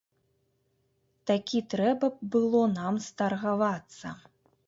Такі 1.31 1.61
трэба 1.73 2.09
б 2.15 2.31
было 2.35 2.63
нам 2.79 2.93
старгавацца. 3.11 4.17